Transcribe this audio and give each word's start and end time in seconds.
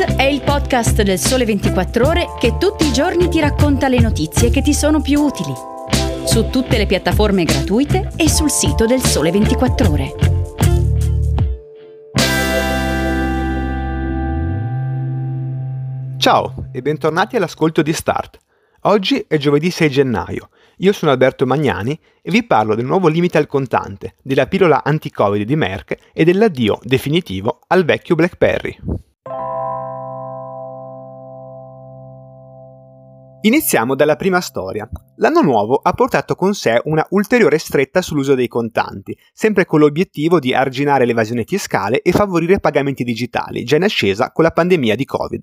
È 0.00 0.22
il 0.22 0.40
podcast 0.40 1.02
del 1.02 1.18
Sole 1.18 1.44
24 1.44 2.06
Ore 2.06 2.26
che 2.38 2.56
tutti 2.56 2.86
i 2.86 2.92
giorni 2.92 3.28
ti 3.28 3.38
racconta 3.38 3.86
le 3.86 4.00
notizie 4.00 4.48
che 4.48 4.62
ti 4.62 4.72
sono 4.72 5.02
più 5.02 5.20
utili. 5.20 5.52
Su 6.24 6.48
tutte 6.48 6.78
le 6.78 6.86
piattaforme 6.86 7.44
gratuite 7.44 8.10
e 8.16 8.30
sul 8.30 8.50
sito 8.50 8.86
del 8.86 9.02
Sole 9.02 9.30
24 9.30 9.90
Ore. 9.90 10.14
Ciao 16.16 16.68
e 16.72 16.80
bentornati 16.80 17.36
all'ascolto 17.36 17.82
di 17.82 17.92
Start. 17.92 18.38
Oggi 18.84 19.22
è 19.28 19.36
giovedì 19.36 19.70
6 19.70 19.90
gennaio. 19.90 20.48
Io 20.78 20.94
sono 20.94 21.10
Alberto 21.10 21.44
Magnani 21.44 21.98
e 22.22 22.30
vi 22.30 22.42
parlo 22.46 22.74
del 22.74 22.86
nuovo 22.86 23.08
limite 23.08 23.36
al 23.36 23.46
contante, 23.46 24.14
della 24.22 24.46
pillola 24.46 24.82
anti-Covid 24.82 25.46
di 25.46 25.56
Merck 25.56 25.96
e 26.14 26.24
dell'addio 26.24 26.78
definitivo 26.80 27.60
al 27.66 27.84
vecchio 27.84 28.14
BlackBerry. 28.14 29.08
Iniziamo 33.42 33.94
dalla 33.94 34.16
prima 34.16 34.42
storia. 34.42 34.86
L'anno 35.16 35.40
nuovo 35.40 35.76
ha 35.76 35.94
portato 35.94 36.34
con 36.34 36.52
sé 36.52 36.78
una 36.84 37.06
ulteriore 37.12 37.56
stretta 37.56 38.02
sull'uso 38.02 38.34
dei 38.34 38.48
contanti, 38.48 39.16
sempre 39.32 39.64
con 39.64 39.80
l'obiettivo 39.80 40.38
di 40.38 40.52
arginare 40.52 41.06
l'evasione 41.06 41.44
fiscale 41.44 42.02
e 42.02 42.12
favorire 42.12 42.60
pagamenti 42.60 43.02
digitali, 43.02 43.64
già 43.64 43.76
in 43.76 43.84
ascesa 43.84 44.30
con 44.30 44.44
la 44.44 44.50
pandemia 44.50 44.94
di 44.94 45.06
Covid. 45.06 45.42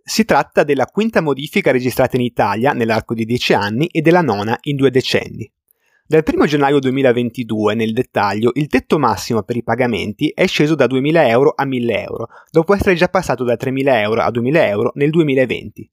Si 0.00 0.24
tratta 0.24 0.62
della 0.62 0.86
quinta 0.86 1.20
modifica 1.20 1.72
registrata 1.72 2.14
in 2.14 2.22
Italia 2.22 2.72
nell'arco 2.72 3.14
di 3.14 3.24
dieci 3.24 3.52
anni 3.52 3.86
e 3.86 4.00
della 4.00 4.22
nona 4.22 4.56
in 4.62 4.76
due 4.76 4.92
decenni. 4.92 5.50
Dal 6.06 6.22
1 6.24 6.46
gennaio 6.46 6.78
2022, 6.78 7.74
nel 7.74 7.94
dettaglio, 7.94 8.52
il 8.54 8.68
tetto 8.68 8.96
massimo 8.96 9.42
per 9.42 9.56
i 9.56 9.64
pagamenti 9.64 10.30
è 10.32 10.46
sceso 10.46 10.76
da 10.76 10.84
2.000 10.84 11.28
euro 11.28 11.50
a 11.56 11.64
1.000 11.64 11.98
euro, 11.98 12.28
dopo 12.52 12.74
essere 12.74 12.94
già 12.94 13.08
passato 13.08 13.42
da 13.42 13.54
3.000 13.54 13.88
euro 13.88 14.20
a 14.20 14.30
2.000 14.30 14.56
euro 14.68 14.92
nel 14.94 15.10
2020. 15.10 15.90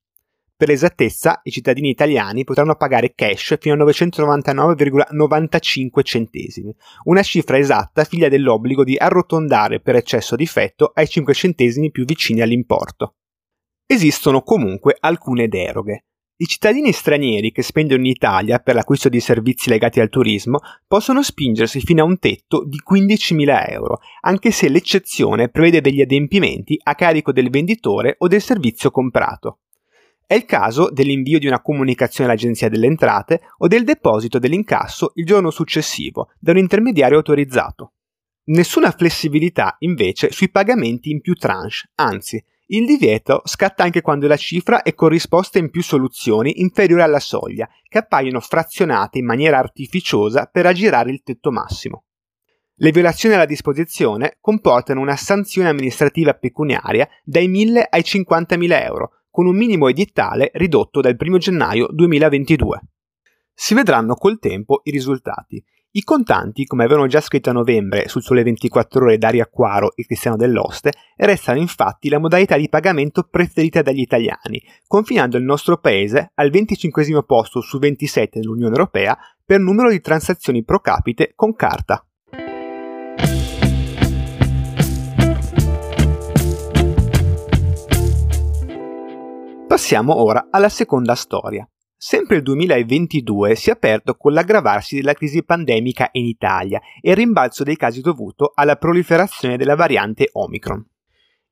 Per 0.62 0.70
l'esattezza, 0.70 1.40
i 1.42 1.50
cittadini 1.50 1.90
italiani 1.90 2.44
potranno 2.44 2.76
pagare 2.76 3.14
cash 3.16 3.58
fino 3.59 3.73
a 3.73 3.78
999,95 3.84 6.04
centesimi, 6.04 6.72
una 7.06 7.23
cifra 7.23 7.58
esatta 7.58 8.04
figlia 8.04 8.30
dell'obbligo 8.30 8.84
di 8.84 8.95
arrotondare 8.95 9.80
per 9.80 9.95
eccesso 9.95 10.36
di 10.36 10.44
difetto 10.44 10.92
ai 10.94 11.08
5 11.08 11.34
centesimi 11.34 11.89
più 11.89 12.06
vicini 12.06 12.42
all'importo. 12.42 13.16
Esistono 13.88 14.44
comunque 14.44 14.95
alcune 15.00 15.48
deroghe. 15.48 16.06
I 16.38 16.45
cittadini 16.45 16.92
stranieri 16.92 17.52
che 17.52 17.64
spendono 17.64 18.02
in 18.02 18.12
Italia 18.12 18.59
per 18.59 18.76
l'acquisto 18.76 19.09
di 19.09 19.20
servizi 19.20 19.67
legati 19.67 20.00
al 20.00 20.09
turismo 20.09 20.59
possono 20.86 21.23
spingersi 21.23 21.80
fino 21.80 22.04
a 22.04 22.06
un 22.06 22.20
tetto 22.20 22.64
di 22.67 22.80
15.000 22.88 23.72
euro, 23.72 23.98
anche 24.22 24.52
se 24.52 24.70
l'eccezione 24.70 25.50
prevede 25.50 25.82
degli 25.82 26.02
adempimenti 26.02 26.80
a 26.84 26.94
carico 26.94 27.32
del 27.32 27.50
venditore 27.50 28.14
o 28.20 28.28
del 28.28 28.44
servizio 28.44 28.92
comprato. 28.92 29.62
È 30.32 30.36
il 30.36 30.46
caso 30.46 30.90
dell'invio 30.90 31.40
di 31.40 31.48
una 31.48 31.62
comunicazione 31.62 32.30
all'Agenzia 32.30 32.70
delle 32.70 32.86
Entrate 32.86 33.42
o 33.58 33.68
del 33.68 33.84
deposito 33.84 34.40
dell'incasso 34.40 35.12
il 35.16 35.26
giorno 35.26 35.50
successivo 35.50 36.30
da 36.40 36.52
un 36.52 36.58
intermediario 36.58 37.18
autorizzato. 37.18 37.96
Nessuna 38.46 38.92
flessibilità 38.92 39.76
invece 39.80 40.32
sui 40.32 40.50
pagamenti 40.50 41.10
in 41.10 41.20
più 41.20 41.34
tranche, 41.34 41.90
anzi 41.96 42.42
il 42.68 42.86
divieto 42.86 43.42
scatta 43.44 43.84
anche 43.84 44.00
quando 44.00 44.26
la 44.28 44.38
cifra 44.38 44.84
è 44.84 44.94
corrisposta 44.94 45.60
in 45.60 45.70
più 45.70 45.84
soluzioni 45.84 46.62
inferiore 46.62 47.04
alla 47.04 47.20
soglia, 47.20 47.68
che 47.90 47.98
appaiono 47.98 48.40
frazionate 48.40 49.18
in 49.18 49.26
maniera 49.26 49.58
artificiosa 49.58 50.45
per 50.45 50.66
aggirare 50.66 51.12
il 51.12 51.23
tetto 51.23 51.52
massimo. 51.52 52.06
Le 52.76 52.92
violazioni 52.92 53.36
alla 53.36 53.44
disposizione 53.44 54.38
comportano 54.40 55.02
una 55.02 55.18
sanzione 55.18 55.68
amministrativa 55.68 56.34
pecuniaria 56.36 57.06
dai 57.26 57.50
1.000 57.50 57.84
ai 57.90 58.02
50.000 58.02 58.86
euro, 58.86 59.12
con 59.32 59.48
un 59.48 59.56
minimo 59.56 59.88
edittale 59.88 60.52
ridotto 60.54 61.02
dal 61.02 61.16
1 61.18 61.38
gennaio 61.38 61.88
2022. 61.90 62.82
Si 63.54 63.73
vedranno 63.73 64.16
col 64.16 64.38
tempo 64.38 64.82
i 64.83 64.92
risultati. 64.92 65.64
I 65.94 66.04
contanti, 66.04 66.66
come 66.66 66.86
avevano 66.86 67.08
già 67.08 67.20
scritto 67.20 67.50
a 67.50 67.54
novembre 67.54 68.08
sul 68.08 68.22
Sole 68.22 68.44
24 68.44 69.04
ore 69.04 69.17
Dario 69.17 69.44
Acquaro 69.44 69.94
e 69.95 70.05
Cristiano 70.05 70.38
Dell'Oste, 70.38 70.94
restano 71.17 71.60
infatti 71.60 72.08
la 72.08 72.17
modalità 72.17 72.55
di 72.55 72.70
pagamento 72.70 73.28
preferita 73.30 73.82
dagli 73.82 74.00
italiani, 74.00 74.61
confinando 74.88 75.38
il 75.38 75.44
nostro 75.44 75.80
paese 75.80 76.32
al 76.36 76.50
25 76.50 77.23
posto 77.26 77.60
su 77.60 77.78
27 77.78 78.39
dell'Unione 78.39 78.73
Europea 78.73 79.17
per 79.45 79.60
numero 79.60 79.89
di 79.89 80.00
transazioni 80.00 80.64
pro 80.64 80.80
capite 80.80 81.34
con 81.36 81.54
carta. 81.55 82.05
Passiamo 89.81 90.21
ora 90.21 90.49
alla 90.52 90.69
seconda 90.69 91.15
storia. 91.15 91.67
Sempre 91.97 92.36
il 92.36 92.43
2022 92.43 93.55
si 93.55 93.69
è 93.69 93.73
aperto 93.73 94.14
con 94.14 94.31
l'aggravarsi 94.31 94.97
della 94.97 95.15
crisi 95.15 95.43
pandemica 95.43 96.09
in 96.11 96.25
Italia 96.25 96.80
e 97.02 97.09
il 97.09 97.15
rimbalzo 97.15 97.64
dei 97.64 97.75
casi 97.75 97.99
dovuto 97.99 98.52
alla 98.53 98.75
proliferazione 98.75 99.58
della 99.58 99.73
variante 99.73 100.30
Omicron. 100.33 100.86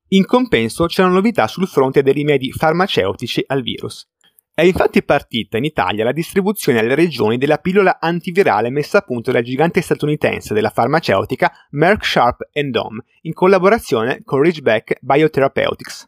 In 0.10 0.28
compenso 0.28 0.86
c'è 0.86 1.02
una 1.02 1.14
novità 1.14 1.48
sul 1.48 1.68
fronte 1.68 2.04
dei 2.04 2.14
rimedi 2.14 2.52
farmaceutici 2.52 3.44
al 3.48 3.64
virus. 3.64 4.08
È 4.54 4.62
infatti 4.62 5.02
partita 5.02 5.58
in 5.58 5.64
Italia 5.64 6.04
la 6.04 6.12
distribuzione 6.12 6.78
alle 6.78 6.94
regioni 6.94 7.40
della 7.40 7.58
pillola 7.58 7.98
antivirale 8.00 8.70
messa 8.70 9.00
a 9.00 9.02
punto 9.02 9.32
dal 9.32 9.42
gigante 9.42 9.82
statunitense 9.82 10.54
della 10.54 10.70
farmaceutica 10.70 11.52
Merck 11.72 12.06
Sharp 12.06 12.48
Dome 12.70 13.06
in 13.24 13.34
collaborazione 13.34 14.22
con 14.24 14.40
Ridgeback 14.44 15.00
Biotherapeutics. 15.02 16.06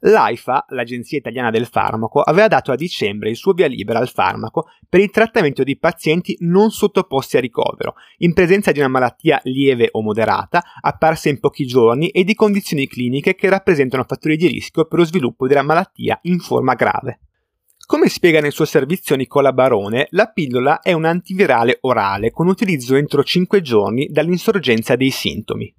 L'AIFA, 0.00 0.66
l'Agenzia 0.68 1.16
Italiana 1.16 1.50
del 1.50 1.66
Farmaco, 1.66 2.20
aveva 2.20 2.48
dato 2.48 2.70
a 2.70 2.76
dicembre 2.76 3.30
il 3.30 3.36
suo 3.36 3.52
via 3.52 3.66
libera 3.66 3.98
al 3.98 4.10
farmaco 4.10 4.68
per 4.88 5.00
il 5.00 5.10
trattamento 5.10 5.62
di 5.64 5.78
pazienti 5.78 6.36
non 6.40 6.70
sottoposti 6.70 7.38
a 7.38 7.40
ricovero, 7.40 7.94
in 8.18 8.34
presenza 8.34 8.72
di 8.72 8.78
una 8.78 8.88
malattia 8.88 9.40
lieve 9.44 9.88
o 9.92 10.02
moderata, 10.02 10.62
apparsa 10.80 11.30
in 11.30 11.40
pochi 11.40 11.64
giorni 11.64 12.10
e 12.10 12.24
di 12.24 12.34
condizioni 12.34 12.86
cliniche 12.86 13.34
che 13.34 13.48
rappresentano 13.48 14.04
fattori 14.06 14.36
di 14.36 14.48
rischio 14.48 14.84
per 14.84 14.98
lo 14.98 15.04
sviluppo 15.06 15.46
della 15.46 15.62
malattia 15.62 16.18
in 16.22 16.40
forma 16.40 16.74
grave. 16.74 17.20
Come 17.86 18.08
spiega 18.08 18.40
nel 18.40 18.52
suo 18.52 18.64
servizio 18.64 19.16
Nicola 19.16 19.52
Barone, 19.52 20.08
la 20.10 20.26
pillola 20.26 20.80
è 20.80 20.92
un 20.92 21.04
antivirale 21.04 21.78
orale 21.82 22.32
con 22.32 22.48
utilizzo 22.48 22.96
entro 22.96 23.22
5 23.22 23.62
giorni 23.62 24.08
dall'insorgenza 24.10 24.96
dei 24.96 25.10
sintomi. 25.10 25.72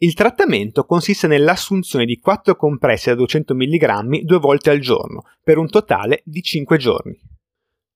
Il 0.00 0.14
trattamento 0.14 0.84
consiste 0.84 1.26
nell'assunzione 1.26 2.04
di 2.04 2.20
4 2.20 2.54
compresse 2.54 3.10
da 3.10 3.16
200 3.16 3.52
mg 3.56 4.20
due 4.20 4.38
volte 4.38 4.70
al 4.70 4.78
giorno, 4.78 5.24
per 5.42 5.58
un 5.58 5.68
totale 5.68 6.22
di 6.24 6.40
5 6.40 6.76
giorni. 6.76 7.20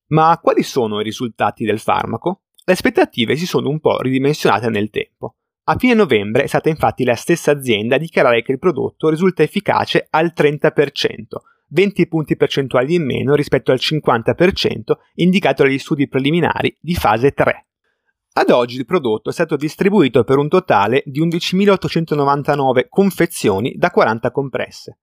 Ma 0.08 0.36
quali 0.42 0.64
sono 0.64 0.98
i 0.98 1.04
risultati 1.04 1.64
del 1.64 1.78
farmaco? 1.78 2.42
Le 2.64 2.72
aspettative 2.72 3.36
si 3.36 3.46
sono 3.46 3.68
un 3.68 3.78
po' 3.78 4.00
ridimensionate 4.00 4.68
nel 4.68 4.90
tempo. 4.90 5.36
A 5.66 5.76
fine 5.76 5.94
novembre 5.94 6.42
è 6.42 6.46
stata 6.48 6.68
infatti 6.68 7.04
la 7.04 7.14
stessa 7.14 7.52
azienda 7.52 7.94
a 7.94 7.98
dichiarare 7.98 8.42
che 8.42 8.50
il 8.50 8.58
prodotto 8.58 9.08
risulta 9.08 9.44
efficace 9.44 10.08
al 10.10 10.32
30%, 10.36 10.72
20 11.68 12.08
punti 12.08 12.36
percentuali 12.36 12.94
in 12.94 13.04
meno 13.04 13.36
rispetto 13.36 13.70
al 13.70 13.78
50% 13.80 14.92
indicato 15.14 15.62
dagli 15.62 15.78
studi 15.78 16.08
preliminari 16.08 16.76
di 16.80 16.96
fase 16.96 17.30
3. 17.30 17.66
Ad 18.34 18.48
oggi 18.48 18.78
il 18.78 18.86
prodotto 18.86 19.28
è 19.28 19.32
stato 19.32 19.56
distribuito 19.56 20.24
per 20.24 20.38
un 20.38 20.48
totale 20.48 21.02
di 21.04 21.20
11.899 21.20 22.86
confezioni 22.88 23.74
da 23.76 23.90
40 23.90 24.30
compresse. 24.30 24.98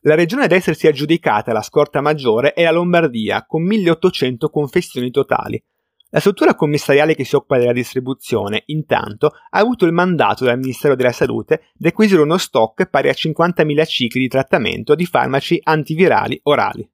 La 0.00 0.16
regione 0.16 0.42
ad 0.42 0.50
essersi 0.50 0.88
aggiudicata 0.88 1.52
la 1.52 1.62
scorta 1.62 2.00
maggiore 2.00 2.54
è 2.54 2.64
la 2.64 2.72
Lombardia, 2.72 3.46
con 3.46 3.64
1.800 3.64 4.50
confezioni 4.50 5.12
totali. 5.12 5.62
La 6.10 6.18
struttura 6.18 6.56
commissariale 6.56 7.14
che 7.14 7.22
si 7.22 7.36
occupa 7.36 7.58
della 7.58 7.72
distribuzione, 7.72 8.64
intanto, 8.66 9.34
ha 9.50 9.58
avuto 9.60 9.86
il 9.86 9.92
mandato 9.92 10.44
dal 10.44 10.58
Ministero 10.58 10.96
della 10.96 11.12
Salute 11.12 11.68
di 11.74 11.86
acquisire 11.86 12.22
uno 12.22 12.38
stock 12.38 12.86
pari 12.86 13.08
a 13.08 13.12
50.000 13.12 13.86
cicli 13.86 14.22
di 14.22 14.28
trattamento 14.28 14.96
di 14.96 15.06
farmaci 15.06 15.60
antivirali 15.62 16.40
orali. 16.42 16.90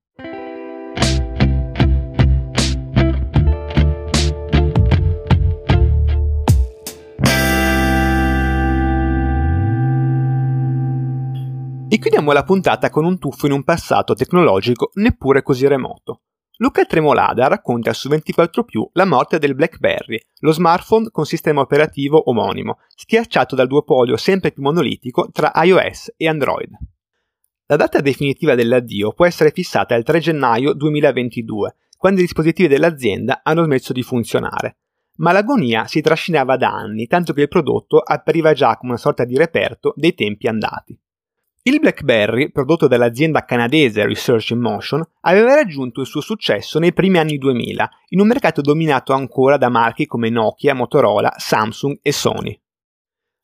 Chiudiamo 12.04 12.32
la 12.32 12.44
puntata 12.44 12.90
con 12.90 13.06
un 13.06 13.18
tuffo 13.18 13.46
in 13.46 13.52
un 13.52 13.64
passato 13.64 14.12
tecnologico 14.12 14.90
neppure 14.96 15.42
così 15.42 15.66
remoto. 15.66 16.20
Luca 16.58 16.84
Tremolada 16.84 17.46
racconta 17.46 17.94
su 17.94 18.10
24 18.10 18.90
la 18.92 19.06
morte 19.06 19.38
del 19.38 19.54
BlackBerry, 19.54 20.20
lo 20.40 20.52
smartphone 20.52 21.08
con 21.10 21.24
sistema 21.24 21.62
operativo 21.62 22.28
omonimo, 22.28 22.80
schiacciato 22.94 23.54
dal 23.54 23.68
duopolio 23.68 24.18
sempre 24.18 24.52
più 24.52 24.62
monolitico 24.62 25.30
tra 25.32 25.50
iOS 25.62 26.12
e 26.18 26.28
Android. 26.28 26.72
La 27.68 27.76
data 27.76 28.02
definitiva 28.02 28.54
dell'addio 28.54 29.12
può 29.12 29.24
essere 29.24 29.50
fissata 29.50 29.94
al 29.94 30.02
3 30.02 30.18
gennaio 30.18 30.74
2022, 30.74 31.76
quando 31.96 32.20
i 32.20 32.24
dispositivi 32.24 32.68
dell'azienda 32.68 33.40
hanno 33.42 33.64
smesso 33.64 33.94
di 33.94 34.02
funzionare. 34.02 34.76
Ma 35.16 35.32
l'agonia 35.32 35.86
si 35.86 36.02
trascinava 36.02 36.58
da 36.58 36.68
anni, 36.68 37.06
tanto 37.06 37.32
che 37.32 37.40
il 37.40 37.48
prodotto 37.48 37.98
appariva 37.98 38.52
già 38.52 38.76
come 38.76 38.92
una 38.92 39.00
sorta 39.00 39.24
di 39.24 39.38
reperto 39.38 39.94
dei 39.96 40.12
tempi 40.12 40.48
andati. 40.48 40.98
Il 41.66 41.80
BlackBerry, 41.80 42.50
prodotto 42.50 42.86
dall'azienda 42.86 43.46
canadese 43.46 44.04
Research 44.04 44.50
in 44.50 44.60
Motion, 44.60 45.02
aveva 45.22 45.54
raggiunto 45.54 46.02
il 46.02 46.06
suo 46.06 46.20
successo 46.20 46.78
nei 46.78 46.92
primi 46.92 47.16
anni 47.16 47.38
2000, 47.38 47.88
in 48.10 48.20
un 48.20 48.26
mercato 48.26 48.60
dominato 48.60 49.14
ancora 49.14 49.56
da 49.56 49.70
marchi 49.70 50.04
come 50.04 50.28
Nokia, 50.28 50.74
Motorola, 50.74 51.32
Samsung 51.38 52.00
e 52.02 52.12
Sony. 52.12 52.60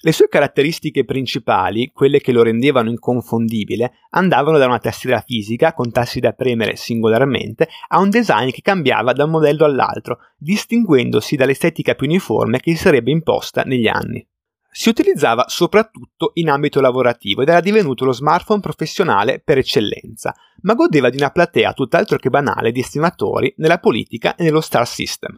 Le 0.03 0.13
sue 0.13 0.29
caratteristiche 0.29 1.07
principali, 1.07 1.93
quelle 1.95 2.21
che 2.21 2.33
lo 2.33 2.43
rendevano 2.43 2.91
inconfondibile, 2.91 3.93
andavano 4.11 4.59
da 4.59 4.67
una 4.67 4.81
tastiera 4.81 5.23
fisica 5.23 5.73
con 5.73 5.91
tasti 5.91 6.21
da 6.21 6.33
premere 6.33 6.77
singolarmente 6.77 7.69
a 7.89 8.01
un 8.01 8.11
design 8.11 8.51
che 8.51 8.61
cambiava 8.61 9.15
da 9.15 9.25
un 9.25 9.31
modello 9.31 9.65
all'altro, 9.65 10.19
distinguendosi 10.37 11.37
dall'estetica 11.37 11.95
più 11.95 12.07
uniforme 12.07 12.61
che 12.61 12.73
si 12.73 12.83
sarebbe 12.83 13.13
imposta 13.13 13.63
negli 13.63 13.89
anni 13.89 14.23
si 14.71 14.89
utilizzava 14.89 15.47
soprattutto 15.49 16.31
in 16.35 16.49
ambito 16.49 16.81
lavorativo 16.81 17.43
ed 17.43 17.49
era 17.49 17.61
divenuto 17.61 18.05
lo 18.05 18.13
smartphone 18.13 18.61
professionale 18.61 19.41
per 19.41 19.59
eccellenza, 19.59 20.35
ma 20.63 20.75
godeva 20.75 21.11
di 21.11 21.17
una 21.17 21.31
platea 21.31 21.73
tutt'altro 21.73 22.19
che 22.19 22.31
banale 22.31 22.71
di 22.71 22.81
estimatori 22.81 23.53
nella 23.57 23.79
politica 23.79 24.37
e 24.37 24.45
nello 24.45 24.61
star 24.61 24.87
system. 24.87 25.37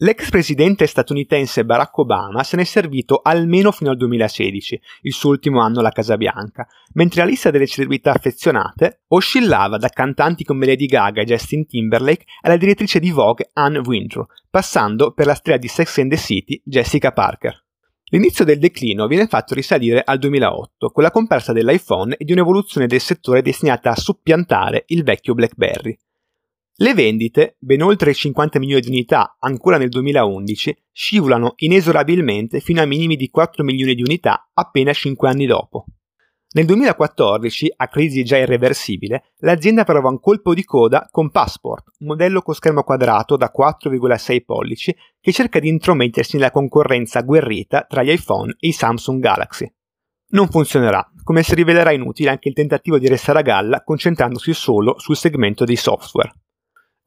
L'ex 0.00 0.30
presidente 0.30 0.86
statunitense 0.86 1.64
Barack 1.64 1.98
Obama 1.98 2.44
se 2.44 2.56
n'è 2.56 2.62
servito 2.62 3.20
almeno 3.20 3.72
fino 3.72 3.90
al 3.90 3.96
2016, 3.96 4.80
il 5.02 5.12
suo 5.12 5.30
ultimo 5.30 5.60
anno 5.60 5.80
alla 5.80 5.90
Casa 5.90 6.16
Bianca, 6.16 6.68
mentre 6.92 7.22
la 7.22 7.28
lista 7.28 7.50
delle 7.50 7.66
celebrità 7.66 8.12
affezionate 8.12 9.02
oscillava 9.08 9.76
da 9.76 9.88
cantanti 9.88 10.44
come 10.44 10.66
Lady 10.66 10.86
Gaga 10.86 11.22
e 11.22 11.24
Justin 11.24 11.66
Timberlake 11.66 12.26
alla 12.42 12.56
direttrice 12.56 13.00
di 13.00 13.10
Vogue 13.10 13.50
Anne 13.54 13.78
Wintour, 13.78 14.26
passando 14.48 15.10
per 15.10 15.26
la 15.26 15.34
strega 15.34 15.58
di 15.58 15.66
Sex 15.66 15.98
and 15.98 16.10
the 16.10 16.16
City 16.16 16.62
Jessica 16.64 17.10
Parker. 17.10 17.66
L'inizio 18.10 18.44
del 18.44 18.58
declino 18.58 19.06
viene 19.06 19.26
fatto 19.26 19.54
risalire 19.54 20.02
al 20.02 20.18
2008, 20.18 20.90
con 20.90 21.02
la 21.02 21.10
comparsa 21.10 21.52
dell'iPhone 21.52 22.16
e 22.16 22.24
di 22.24 22.32
un'evoluzione 22.32 22.86
del 22.86 23.00
settore 23.00 23.42
destinata 23.42 23.90
a 23.90 23.96
soppiantare 23.96 24.84
il 24.88 25.02
vecchio 25.02 25.34
BlackBerry. 25.34 25.94
Le 26.80 26.94
vendite, 26.94 27.56
ben 27.58 27.82
oltre 27.82 28.14
50 28.14 28.58
milioni 28.58 28.80
di 28.80 28.88
unità 28.88 29.36
ancora 29.38 29.76
nel 29.76 29.90
2011, 29.90 30.84
scivolano 30.90 31.54
inesorabilmente 31.56 32.60
fino 32.60 32.80
a 32.80 32.86
minimi 32.86 33.16
di 33.16 33.28
4 33.28 33.62
milioni 33.62 33.94
di 33.94 34.02
unità 34.02 34.48
appena 34.54 34.92
5 34.92 35.28
anni 35.28 35.44
dopo. 35.44 35.84
Nel 36.58 36.66
2014, 36.66 37.72
a 37.76 37.86
crisi 37.86 38.24
già 38.24 38.36
irreversibile, 38.36 39.30
l'azienda 39.42 39.84
prova 39.84 40.08
un 40.08 40.18
colpo 40.18 40.54
di 40.54 40.64
coda 40.64 41.06
con 41.08 41.30
Passport, 41.30 41.92
un 42.00 42.08
modello 42.08 42.42
con 42.42 42.52
schermo 42.52 42.82
quadrato 42.82 43.36
da 43.36 43.52
4,6 43.56 44.42
pollici 44.44 44.92
che 45.20 45.30
cerca 45.30 45.60
di 45.60 45.68
intromettersi 45.68 46.34
nella 46.34 46.50
concorrenza 46.50 47.20
agguerrita 47.20 47.86
tra 47.88 48.02
gli 48.02 48.10
iPhone 48.10 48.56
e 48.58 48.66
i 48.66 48.72
Samsung 48.72 49.20
Galaxy. 49.20 49.72
Non 50.30 50.48
funzionerà, 50.48 51.08
come 51.22 51.44
si 51.44 51.54
rivelerà 51.54 51.92
inutile 51.92 52.30
anche 52.30 52.48
il 52.48 52.56
tentativo 52.56 52.98
di 52.98 53.06
restare 53.06 53.38
a 53.38 53.42
galla 53.42 53.84
concentrandosi 53.84 54.52
solo 54.52 54.98
sul 54.98 55.14
segmento 55.14 55.64
dei 55.64 55.76
software. 55.76 56.32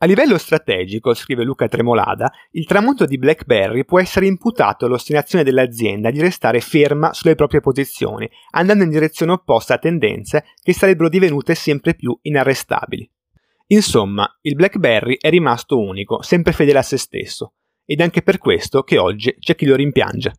A 0.04 0.08
livello 0.08 0.40
strategico, 0.40 1.14
scrive 1.14 1.44
Luca 1.44 1.68
Tremolada, 1.68 2.32
il 2.54 2.66
tramonto 2.66 3.06
di 3.06 3.20
BlackBerry 3.20 3.86
può 3.86 4.00
essere 4.00 4.26
imputato 4.26 4.88
all'ostinazione 4.88 5.44
dell'azienda 5.44 6.10
di 6.10 6.20
restare 6.20 6.60
ferma 6.60 7.14
sulle 7.14 7.36
proprie 7.36 7.60
posizioni, 7.60 8.28
andando 8.50 8.84
in 8.84 8.90
direzione 8.90 9.34
opposta 9.34 9.76
a 9.76 9.78
tendenze 9.78 10.46
che 10.60 10.74
sarebbero 10.74 11.08
divenute 11.08 11.54
sempre 11.54 11.94
più 11.94 12.18
inarrestabili. 12.24 13.08
Insomma, 13.68 14.28
il 14.42 14.56
BlackBerry 14.56 15.18
è 15.22 15.30
rimasto 15.30 15.80
unico, 15.80 16.24
sempre 16.24 16.52
fedele 16.52 16.80
a 16.80 16.84
se 16.84 16.98
stesso, 16.98 17.54
ed 17.86 18.02
anche 18.02 18.24
per 18.24 18.40
questo 18.40 18.82
che 18.82 18.98
oggi 18.98 19.36
c'è 19.38 19.54
chi 19.54 19.68
lo 19.68 19.76
rimpiange. 19.76 20.34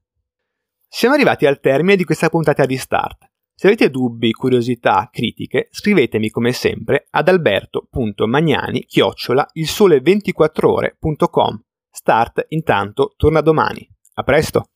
Siamo 0.88 1.14
arrivati 1.14 1.46
al 1.46 1.60
termine 1.60 1.94
di 1.94 2.02
questa 2.02 2.28
puntata 2.30 2.66
di 2.66 2.76
Start. 2.76 3.31
Se 3.62 3.68
avete 3.68 3.90
dubbi, 3.90 4.32
curiosità, 4.32 5.08
critiche, 5.08 5.68
scrivetemi 5.70 6.30
come 6.30 6.50
sempre 6.50 7.06
ad 7.10 7.28
alberto.magnani 7.28 8.86
chiocciola 8.86 9.46
il 9.52 9.68
sole 9.68 10.00
24 10.00 10.72
ore.com. 10.72 11.62
Start 11.88 12.46
intanto 12.48 13.14
torna 13.16 13.40
domani. 13.40 13.88
A 14.14 14.24
presto! 14.24 14.71